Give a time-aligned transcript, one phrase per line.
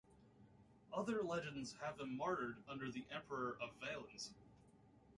[0.91, 4.33] Other legends have him martyred under the Emperor Valens.